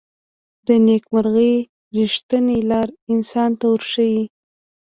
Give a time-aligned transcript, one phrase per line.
[0.67, 1.53] د نیکمرغۍ
[1.95, 4.23] ریښتینې لاره انسان ته ورښيي.